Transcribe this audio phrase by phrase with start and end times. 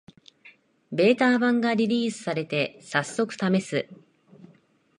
[0.91, 3.87] ベータ版がリリースされて、さっそくためす